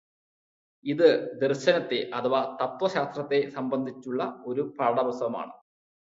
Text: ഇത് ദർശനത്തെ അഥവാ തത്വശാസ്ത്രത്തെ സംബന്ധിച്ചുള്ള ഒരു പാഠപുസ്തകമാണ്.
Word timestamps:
ഇത് 0.85 1.07
ദർശനത്തെ 1.41 1.99
അഥവാ 2.13 2.57
തത്വശാസ്ത്രത്തെ 2.61 3.49
സംബന്ധിച്ചുള്ള 3.49 4.41
ഒരു 4.45 4.75
പാഠപുസ്തകമാണ്. 4.79 5.53